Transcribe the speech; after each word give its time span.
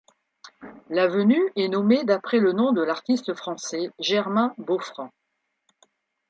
L'avenue 0.89 1.51
est 1.55 1.67
nommée 1.67 2.03
d'après 2.03 2.39
le 2.39 2.53
nom 2.53 2.71
de 2.73 2.81
l'artiste 2.81 3.35
français 3.35 3.91
Germain 3.99 4.51
Boffrand. 4.57 5.11